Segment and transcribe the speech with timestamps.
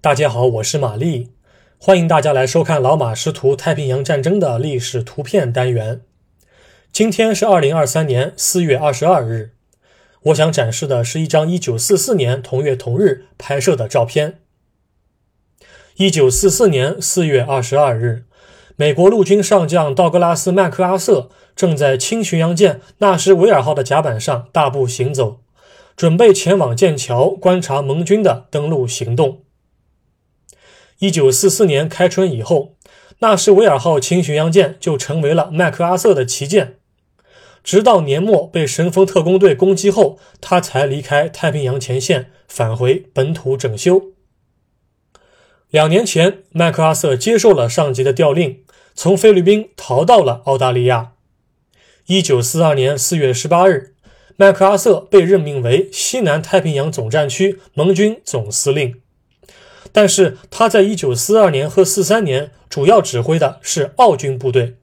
[0.00, 1.32] 大家好，我是玛丽，
[1.76, 6.02] 欢迎大家来收看老马识图太平洋战争的历史图片单元。
[6.92, 9.54] 今天是二零二三年四月二十二日，
[10.26, 14.38] 我想展示的是一张一九四四年同月同日拍摄的照片。
[15.96, 18.24] 一九四四年四月二十二日，
[18.76, 25.40] 美国陆军上将道格拉斯·麦克阿瑟正在轻巡洋舰纳什维尔号的甲板上大步行走，
[25.96, 29.40] 准备前往剑桥观察盟军的登陆行动。
[31.00, 32.74] 一九四四年开春以后，
[33.20, 36.78] 纳什维尔号轻巡洋舰就成为了麦克阿瑟的旗舰。
[37.62, 44.12] 直到年末被神风特工队攻击后，他才离开太平洋前线，返回本土整修。
[45.70, 51.12] 两年前，麦克阿瑟接受了上级的调令，从菲律宾逃到了澳大利亚。
[52.06, 53.94] 一九四二年四月十八日，
[54.36, 59.00] 麦克阿瑟被任命为西南太平洋总战区盟军总司令。
[59.92, 64.76] 但是他在一九四二年和四三年主要指挥的是澳军部队。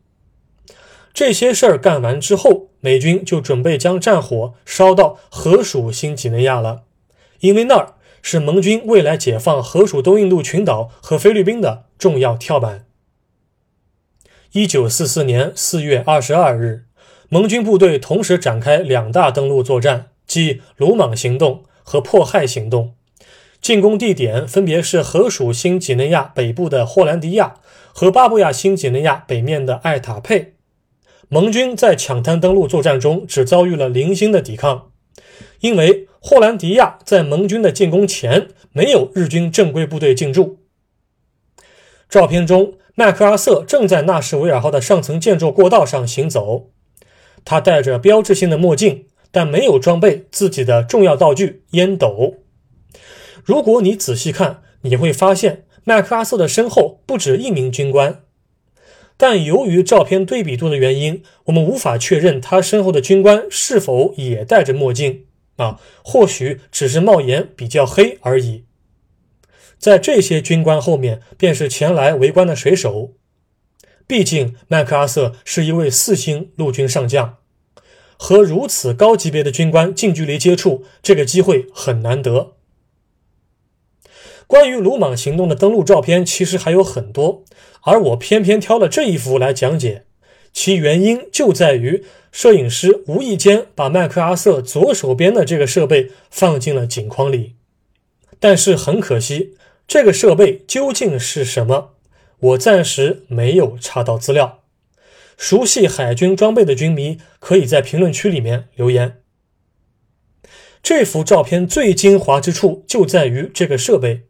[1.13, 6.83] 这些事儿干完之后，美军就准备将战火烧到荷属新几内亚了，
[7.39, 12.85] 因为那儿是盟军未来解放荷属东印度群岛和菲律宾的重要跳板。
[14.51, 16.85] 一九四四年四月二十二日，
[17.29, 22.95] 盟军部队同时展开两大登陆作战，即鲁莽行动和迫害行动。
[23.65, 27.55] 进攻地点分别是荷属新几内亚北部的霍兰迪亚
[27.91, 30.53] 和巴布亚新几内亚北面的艾塔佩。
[31.29, 34.91] 盟军在抢滩登陆作战中只遭遇了零星的抵抗，
[35.61, 40.59] 因为霍兰迪亚在盟军的进攻前没有日军正规部队进驻。
[42.07, 46.69] 照片中，麦克阿瑟正在纳什维尔号的上层建筑过道上行走，
[47.43, 52.35] 他戴着标志性的墨镜，但没有装备自己的重要道具烟斗。
[53.45, 58.23] 如果你仔细看，你会发现麦克阿瑟的身后不止一名军官，
[59.17, 65.25] 但由于照片对比度的原因，我们无法确认他身后的军官是否也戴着墨镜
[65.57, 68.65] 啊，或许只是帽檐比较黑而已。
[69.77, 73.13] 在这些军官后面，便是前来围观的水手。
[74.07, 77.37] 毕竟麦克阿瑟是一位四星陆军上将，
[78.17, 82.54] 和如此高级别的军官近距离接触，这个机会很难得。
[84.47, 87.43] 关于鲁莽行动的登陆照片，其实还有很多，
[87.81, 90.05] 而我偏偏挑了这一幅来讲解。
[90.53, 97.55] 其原因就在于摄影师无意间把麦克阿瑟左手边的这个设备放进了景框里。
[98.39, 99.55] 但是很可惜，
[99.87, 101.95] 这个设备究竟是什么，
[102.39, 104.61] 我暂时没有查到资料。
[105.37, 109.21] 熟悉海军装备的军迷可以在评论区里面留言。
[110.81, 114.21] 这幅照片最精华之处就在于这个设备。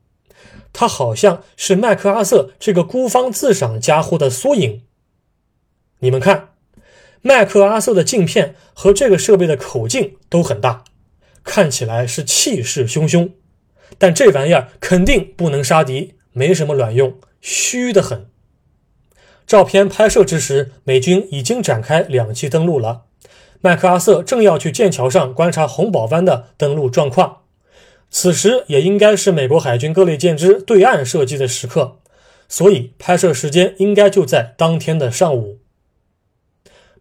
[0.78, 4.84] 它好像是麦克阿瑟这个孤芳自赏家伙的缩影。
[6.00, 6.50] 你们看，
[7.22, 10.84] 麦克阿瑟的镜片和这个设备的口径都很大，
[11.46, 13.31] 看起来是气势汹汹。
[13.97, 18.28] 但这玩意儿肯定不能杀敌，没什么卵用，虚的很。
[19.47, 23.03] 照片拍摄之时，美军已经展开两栖登陆了。
[23.62, 27.44] 麦克阿瑟正要去剑桥上观察红宝湾的登陆状况。
[28.17, 31.99] 此时也应该是美国海军各类舰只对岸射击的时刻，
[32.47, 35.59] 所以拍摄时间应该就在当天的上午。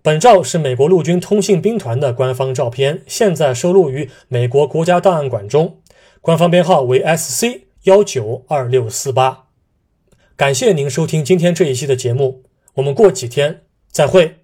[0.02, 5.80] 本照是美国陆军通信兵团的官方照片，现在收录于美国国家档案馆中，
[6.20, 9.44] 官方编号为 SC 幺九二六四八。
[10.34, 12.42] 感谢您收听今天这一期的节目，
[12.74, 14.43] 我们过几天再会。